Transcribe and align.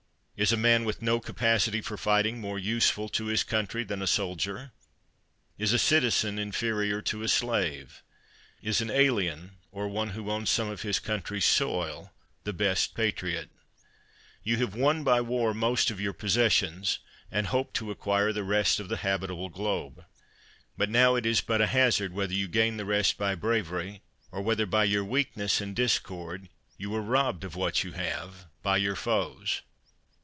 Is 0.37 0.51
a 0.51 0.57
man 0.57 0.85
with 0.85 1.03
no 1.03 1.19
capacity 1.19 1.81
for 1.81 1.97
fighting 1.97 2.41
more 2.41 2.57
useful 2.57 3.09
to 3.09 3.25
his 3.25 3.43
coun 3.43 3.67
try 3.67 3.83
than 3.83 4.01
a 4.01 4.07
soldier? 4.07 4.71
Is 5.59 5.71
a 5.71 5.77
citizen 5.77 6.39
inferior 6.39 6.99
to 7.03 7.21
a 7.21 7.27
slave? 7.27 8.01
Is 8.59 8.81
an 8.81 8.89
alien, 8.89 9.57
or 9.71 9.87
one 9.87 10.09
who 10.17 10.31
owns 10.31 10.49
some 10.49 10.67
of 10.67 10.81
his 10.81 10.97
country's 10.97 11.45
soil, 11.45 12.11
the 12.43 12.53
best 12.53 12.95
patriot? 12.95 13.51
You 14.41 14.57
have 14.57 14.73
won 14.73 15.03
by 15.03 15.21
war 15.21 15.53
most 15.53 15.91
of 15.91 16.01
your 16.01 16.11
possessions, 16.11 16.97
and 17.29 17.45
hope 17.45 17.71
to 17.73 17.91
acquire 17.91 18.33
the 18.33 18.43
rest 18.43 18.79
of 18.79 18.89
the 18.89 18.97
habitable 18.97 19.49
globe. 19.49 20.05
But 20.75 20.89
now 20.89 21.13
it 21.13 21.25
is 21.27 21.41
but 21.41 21.61
a 21.61 21.67
hazard 21.67 22.13
whether 22.13 22.33
you 22.33 22.47
gain 22.47 22.77
the 22.77 22.85
rest 22.85 23.15
by 23.15 23.35
bravery 23.35 24.01
or 24.31 24.41
whether 24.41 24.65
by 24.65 24.85
your 24.85 25.05
weakness 25.05 25.61
and 25.61 25.75
dis 25.75 25.99
cords 25.99 26.47
you 26.79 26.91
are 26.95 26.99
robbed 27.01 27.43
of 27.43 27.55
what 27.55 27.83
you 27.83 27.91
have 27.91 28.47
by 28.63 28.77
your 28.77 28.95
foes. 28.95 29.61